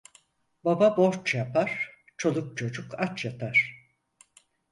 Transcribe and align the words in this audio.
Baba 0.65 0.97
borç 0.97 1.33
yapar 1.35 1.89
çoluk 2.17 2.57
çocuk 2.57 2.93
aç 2.99 3.25
yatar. 3.25 3.87